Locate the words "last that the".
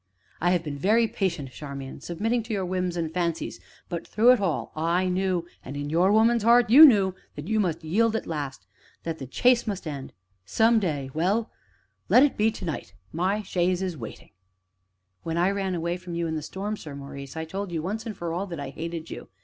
8.25-9.27